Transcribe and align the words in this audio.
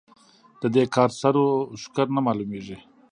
د 0.61 0.63
دې 0.75 0.83
کار 0.95 1.09
سر 1.19 1.33
و 1.43 1.47
ښکر 1.81 2.07
نه 2.15 2.21
مالومېږي. 2.25 2.77